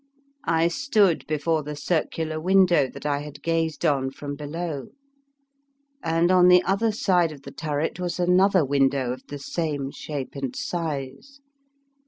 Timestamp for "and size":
10.33-11.39